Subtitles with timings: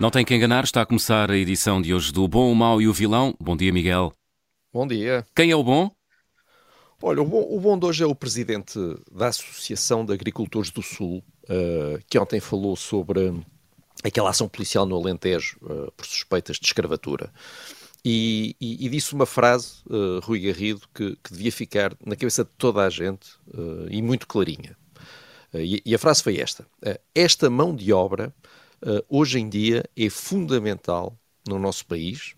[0.00, 2.80] Não tem que enganar, está a começar a edição de hoje do Bom, o Mau
[2.80, 3.34] e o Vilão.
[3.38, 4.14] Bom dia, Miguel.
[4.72, 5.26] Bom dia.
[5.36, 5.90] Quem é o bom?
[7.02, 8.78] Olha, o bom, o bom de hoje é o presidente
[9.12, 13.30] da Associação de Agricultores do Sul, uh, que ontem falou sobre
[14.02, 17.30] aquela ação policial no Alentejo uh, por suspeitas de escravatura.
[18.02, 22.42] E, e, e, disse uma frase, uh, Rui Garrido, que, que, devia ficar na cabeça
[22.42, 23.28] de toda a gente
[23.90, 24.74] e muito clarinha.
[25.52, 26.66] E, e, a frase foi esta:
[27.14, 28.32] Esta mão de obra
[28.82, 32.34] uh, hoje em dia é fundamental no nosso país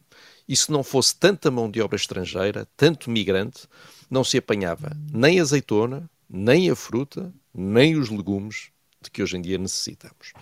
[0.48, 3.66] e se não fosse tanta mão de obra estrangeira, tanto migrante,
[4.10, 8.70] não se apanhava nem a azeitona, nem a fruta, nem os legumes
[9.02, 10.32] de que hoje em dia necessitamos.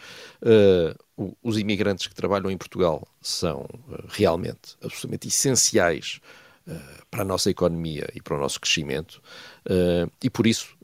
[0.42, 6.20] Uh, os imigrantes que trabalham em Portugal são uh, realmente absolutamente essenciais
[6.66, 9.20] uh, para a nossa economia e para o nosso crescimento,
[10.22, 10.76] e por isso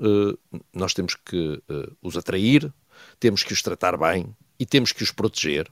[0.73, 1.63] nós temos que
[2.03, 2.73] os atrair,
[3.21, 5.69] temos que os tratar bem, e temos que os proteger.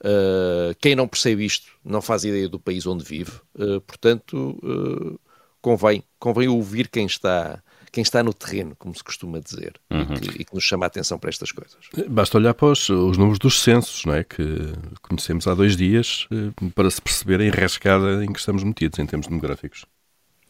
[0.00, 5.18] Uh, quem não percebe isto não faz ideia do país onde vive, uh, portanto, uh,
[5.60, 10.02] convém, convém ouvir quem está, quem está no terreno, como se costuma dizer, uhum.
[10.02, 11.78] e, que, e, que, nos chama a atenção para estas coisas.
[12.08, 14.22] Basta olhar para os, os números dos censos, não é?
[14.22, 16.28] Que conhecemos há dois dias,
[16.74, 19.84] para se perceber a enrascada em que estamos metidos em termos demográficos.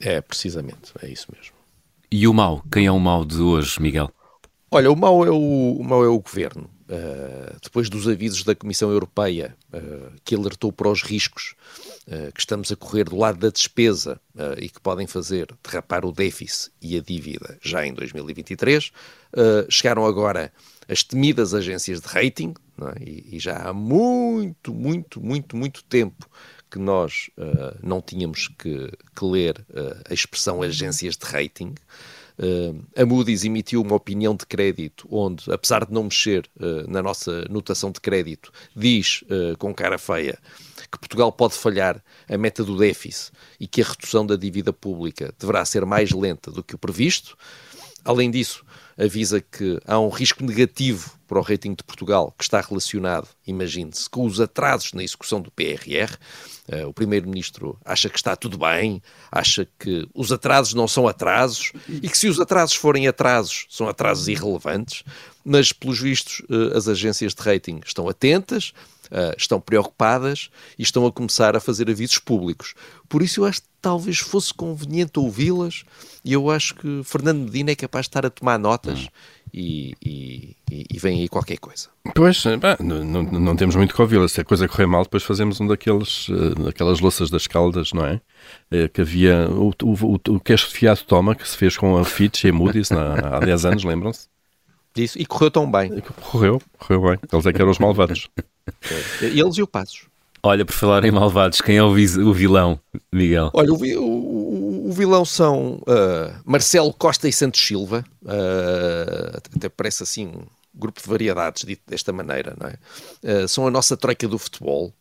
[0.00, 1.58] É, precisamente, é isso mesmo.
[2.10, 2.62] E o mal?
[2.72, 4.10] Quem é o mal de hoje, Miguel?
[4.70, 6.70] Olha, o mal é o, o, mal é o governo.
[6.88, 11.54] Uh, depois dos avisos da Comissão Europeia, uh, que alertou para os riscos
[12.06, 14.18] uh, que estamos a correr do lado da despesa
[14.56, 18.92] e que podem fazer derrapar o déficit e a dívida já em 2023,
[19.68, 20.52] chegaram agora
[20.88, 23.02] as temidas agências de rating, é?
[23.02, 26.30] e, e, já há muito, muito, muito, muito tempo
[26.70, 27.30] que nós
[27.82, 29.66] não tínhamos que, que ler
[30.08, 31.74] a expressão agências de rating.
[32.38, 37.02] Uh, a Moody's emitiu uma opinião de crédito onde, apesar de não mexer uh, na
[37.02, 40.38] nossa notação de crédito, diz uh, com cara feia
[40.90, 45.34] que Portugal pode falhar a meta do déficit e que a redução da dívida pública
[45.38, 47.36] deverá ser mais lenta do que o previsto.
[48.08, 48.64] Além disso,
[48.96, 54.08] avisa que há um risco negativo para o rating de Portugal que está relacionado, imagine-se,
[54.08, 56.16] com os atrasos na execução do PRR.
[56.66, 61.70] Uh, o Primeiro-Ministro acha que está tudo bem, acha que os atrasos não são atrasos
[61.86, 65.04] e que se os atrasos forem atrasos, são atrasos irrelevantes,
[65.44, 68.72] mas, pelos vistos, uh, as agências de rating estão atentas,
[69.10, 72.74] uh, estão preocupadas e estão a começar a fazer avisos públicos.
[73.08, 75.84] Por isso eu acho que talvez fosse conveniente ouvi-las
[76.24, 79.08] e eu acho que Fernando Medina é capaz de estar a tomar notas hum.
[79.54, 81.88] e, e, e, vem aí qualquer coisa.
[82.14, 84.28] Pois, bem, não, não, temos muito que ouvi-la.
[84.28, 88.04] Se a coisa correr mal, depois fazemos um daqueles, uh, daquelas louças das caldas, não
[88.04, 88.20] é?
[88.70, 92.04] Uh, que havia o, o, o, o de fiado toma que se fez com a
[92.04, 94.28] Fitch e a Moody's na, há 10 anos, lembram-se?
[94.94, 96.00] Disso, e correu tão bem.
[96.30, 97.18] Correu, correu bem.
[97.32, 98.28] Eles é que eram os malvados.
[99.20, 100.08] Eles e o Passos.
[100.42, 102.78] Olha, por falar em malvados, quem é o, o vilão,
[103.12, 103.50] Miguel?
[103.52, 108.04] Olha, o, o, o vilão são uh, Marcelo Costa e Santos Silva.
[108.22, 110.42] Uh, até parece assim um
[110.72, 113.42] grupo de variedades, dito desta maneira, não é?
[113.42, 114.94] Uh, são a nossa troika do futebol.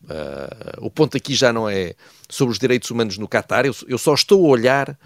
[0.79, 1.93] o ponto aqui já não é
[2.27, 3.65] sobre os direitos humanos no Qatar.
[3.65, 4.97] Eu, eu só estou a olhar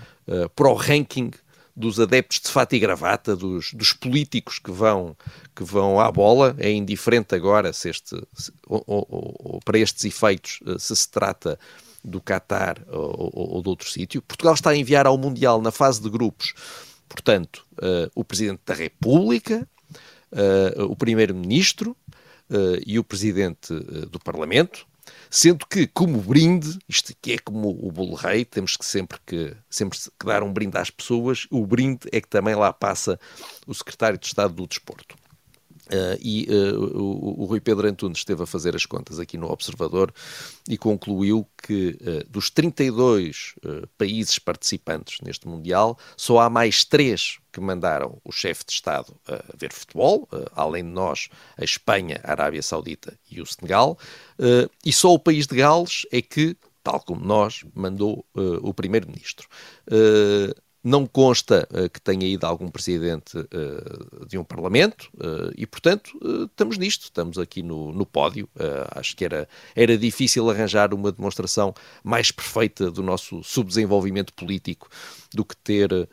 [0.56, 1.32] para o ranking
[1.82, 5.18] dos adeptos de fato e gravata, dos, dos, políticos que vão,
[5.56, 6.56] que vão à bola.
[6.60, 11.10] É indiferente agora se este, se, ou, ou, ou, para estes efeitos eh, se se
[11.10, 11.60] trata
[12.04, 14.22] do Qatar ou, ou de outro sítio.
[14.22, 16.54] Portugal está a enviar ao Mundial na fase de grupos,
[17.10, 19.68] portanto, uh, o Presidente da República,
[20.32, 21.96] uh, o Primeiro-Ministro
[22.50, 23.74] uh, e o Presidente
[24.10, 24.88] do Parlamento
[25.30, 29.56] Sendo que, como brinde, isto que é como o bolo rei, temos que sempre que,
[29.70, 33.20] sempre que dar um brinde às pessoas, o brinde é que também lá passa
[33.66, 35.16] o secretário de Estado do Desporto.
[35.92, 39.52] Uh, e uh, o, o, Rui Pedro Antunes esteve a fazer as contas aqui no
[39.52, 40.14] Observador
[40.70, 43.56] e concluiu que uh, dos 32
[43.98, 49.44] países participantes neste Mundial, só há mais três que mandaram o chefe de Estado a
[49.58, 51.28] ver futebol, além de nós,
[51.58, 53.98] a Espanha, a Arábia Saudita e o Senegal,
[54.86, 59.48] e só o país de Gales é que tal como nós, mandou o Primeiro-Ministro.
[60.84, 66.12] Não consta uh, que tenha ido algum presidente uh, de um Parlamento uh, e, portanto,
[66.46, 68.50] estamos nisto, estamos aqui no, no pódio.
[68.92, 71.74] acho que era, era difícil arranjar uma demonstração
[72.04, 74.90] mais perfeita do nosso subdesenvolvimento político
[75.34, 76.10] do que ter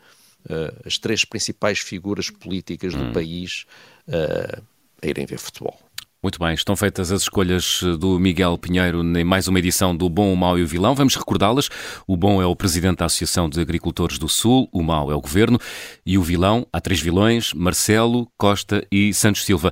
[0.85, 3.13] as três principais figuras políticas do hum.
[3.13, 3.65] país
[4.07, 5.79] a irem ver futebol.
[6.21, 10.09] Muito bem, estão feitas as escolhas eh, do Miguel Pinheiro em mais uma edição do
[10.09, 10.93] Bom, o Mau e o Vilão.
[10.93, 11.69] Vamos recordá-las.
[12.05, 15.21] O Bom é o presidente da Associação de Agricultores do Sul, o Mau é o
[15.21, 15.57] governo
[16.05, 19.71] e o Vilão, há três vilões, Marcelo, Costa e Santos Silva.